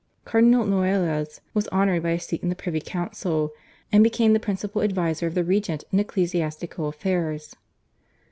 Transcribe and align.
Cardinal 0.25 0.65
Noailles 0.65 1.41
was 1.53 1.67
honoured 1.67 2.01
by 2.01 2.09
a 2.09 2.19
seat 2.19 2.41
in 2.41 2.49
the 2.49 2.55
privy 2.55 2.79
council, 2.81 3.51
and 3.91 4.03
became 4.03 4.33
the 4.33 4.39
principal 4.39 4.81
adviser 4.81 5.27
of 5.27 5.35
the 5.35 5.43
regent 5.43 5.83
in 5.91 5.99
ecclesiastical 5.99 6.87
affairs. 6.87 7.55